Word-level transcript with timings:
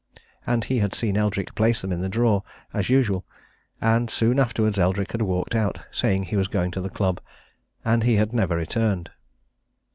And 0.47 0.63
he 0.63 0.79
had 0.79 0.95
seen 0.95 1.15
Eldrick 1.15 1.53
place 1.53 1.81
them 1.83 1.91
in 1.91 2.01
the 2.01 2.09
drawer, 2.09 2.41
as 2.73 2.89
usual, 2.89 3.23
and 3.79 4.09
soon 4.09 4.39
afterwards 4.39 4.79
Eldrick 4.79 5.11
had 5.11 5.21
walked 5.21 5.53
out, 5.53 5.77
saying 5.91 6.23
he 6.23 6.35
was 6.35 6.47
going 6.47 6.71
to 6.71 6.81
the 6.81 6.89
club, 6.89 7.21
and 7.85 8.01
he 8.01 8.15
had 8.15 8.33
never 8.33 8.55
returned. 8.55 9.11